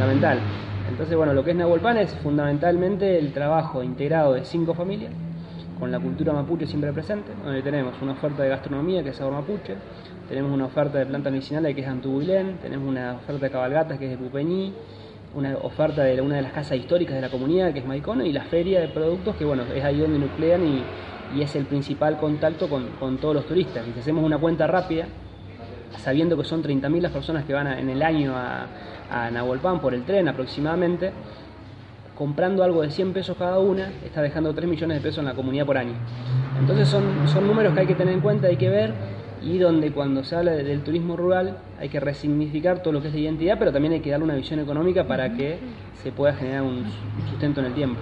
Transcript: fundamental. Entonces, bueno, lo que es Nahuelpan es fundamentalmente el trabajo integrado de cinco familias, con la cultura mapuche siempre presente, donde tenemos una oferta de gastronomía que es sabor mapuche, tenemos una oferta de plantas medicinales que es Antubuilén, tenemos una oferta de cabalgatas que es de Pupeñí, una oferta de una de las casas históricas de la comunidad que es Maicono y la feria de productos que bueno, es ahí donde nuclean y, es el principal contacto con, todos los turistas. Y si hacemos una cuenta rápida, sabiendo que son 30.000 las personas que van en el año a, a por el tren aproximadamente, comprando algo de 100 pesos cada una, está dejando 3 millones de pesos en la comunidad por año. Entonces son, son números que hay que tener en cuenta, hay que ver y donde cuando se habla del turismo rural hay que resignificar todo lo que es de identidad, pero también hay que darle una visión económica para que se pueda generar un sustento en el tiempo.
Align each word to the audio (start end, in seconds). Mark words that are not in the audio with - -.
fundamental. 0.00 0.38
Entonces, 0.88 1.14
bueno, 1.14 1.34
lo 1.34 1.44
que 1.44 1.50
es 1.50 1.56
Nahuelpan 1.56 1.98
es 1.98 2.14
fundamentalmente 2.22 3.18
el 3.18 3.34
trabajo 3.34 3.82
integrado 3.82 4.32
de 4.32 4.46
cinco 4.46 4.72
familias, 4.72 5.12
con 5.78 5.92
la 5.92 6.00
cultura 6.00 6.32
mapuche 6.32 6.66
siempre 6.66 6.90
presente, 6.90 7.32
donde 7.44 7.60
tenemos 7.60 7.94
una 8.00 8.12
oferta 8.12 8.42
de 8.42 8.48
gastronomía 8.48 9.02
que 9.02 9.10
es 9.10 9.16
sabor 9.16 9.34
mapuche, 9.34 9.74
tenemos 10.26 10.52
una 10.52 10.64
oferta 10.64 10.96
de 10.96 11.04
plantas 11.04 11.30
medicinales 11.30 11.74
que 11.74 11.82
es 11.82 11.86
Antubuilén, 11.86 12.56
tenemos 12.62 12.88
una 12.88 13.12
oferta 13.12 13.44
de 13.44 13.52
cabalgatas 13.52 13.98
que 13.98 14.06
es 14.06 14.10
de 14.12 14.16
Pupeñí, 14.16 14.72
una 15.34 15.54
oferta 15.58 16.02
de 16.02 16.18
una 16.22 16.36
de 16.36 16.42
las 16.42 16.52
casas 16.52 16.78
históricas 16.78 17.16
de 17.16 17.20
la 17.20 17.28
comunidad 17.28 17.70
que 17.74 17.80
es 17.80 17.86
Maicono 17.86 18.24
y 18.24 18.32
la 18.32 18.44
feria 18.44 18.80
de 18.80 18.88
productos 18.88 19.36
que 19.36 19.44
bueno, 19.44 19.64
es 19.74 19.84
ahí 19.84 20.00
donde 20.00 20.18
nuclean 20.18 20.66
y, 20.66 20.82
es 21.42 21.54
el 21.56 21.66
principal 21.66 22.16
contacto 22.16 22.68
con, 22.68 23.18
todos 23.18 23.34
los 23.34 23.46
turistas. 23.46 23.86
Y 23.86 23.92
si 23.92 24.00
hacemos 24.00 24.24
una 24.24 24.38
cuenta 24.38 24.66
rápida, 24.66 25.06
sabiendo 25.98 26.36
que 26.36 26.44
son 26.44 26.62
30.000 26.62 27.00
las 27.00 27.12
personas 27.12 27.44
que 27.44 27.52
van 27.52 27.66
en 27.66 27.88
el 27.88 28.02
año 28.02 28.34
a, 28.36 28.66
a 29.10 29.80
por 29.80 29.94
el 29.94 30.04
tren 30.04 30.28
aproximadamente, 30.28 31.12
comprando 32.16 32.62
algo 32.62 32.82
de 32.82 32.90
100 32.90 33.12
pesos 33.12 33.36
cada 33.36 33.58
una, 33.58 33.90
está 34.04 34.22
dejando 34.22 34.54
3 34.54 34.68
millones 34.68 34.98
de 34.98 35.02
pesos 35.02 35.18
en 35.18 35.26
la 35.26 35.34
comunidad 35.34 35.66
por 35.66 35.78
año. 35.78 35.94
Entonces 36.58 36.88
son, 36.88 37.04
son 37.26 37.46
números 37.46 37.74
que 37.74 37.80
hay 37.80 37.86
que 37.86 37.94
tener 37.94 38.14
en 38.14 38.20
cuenta, 38.20 38.48
hay 38.48 38.56
que 38.56 38.68
ver 38.68 38.92
y 39.42 39.58
donde 39.58 39.90
cuando 39.90 40.22
se 40.22 40.36
habla 40.36 40.52
del 40.52 40.82
turismo 40.82 41.16
rural 41.16 41.58
hay 41.78 41.88
que 41.88 41.98
resignificar 41.98 42.82
todo 42.82 42.92
lo 42.92 43.00
que 43.00 43.08
es 43.08 43.14
de 43.14 43.20
identidad, 43.20 43.58
pero 43.58 43.72
también 43.72 43.94
hay 43.94 44.00
que 44.00 44.10
darle 44.10 44.24
una 44.24 44.34
visión 44.34 44.60
económica 44.60 45.06
para 45.06 45.34
que 45.34 45.58
se 46.02 46.12
pueda 46.12 46.34
generar 46.34 46.62
un 46.62 46.84
sustento 47.30 47.60
en 47.60 47.66
el 47.66 47.74
tiempo. 47.74 48.00